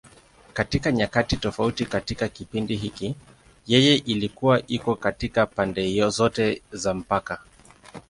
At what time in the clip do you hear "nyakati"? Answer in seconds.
0.91-1.37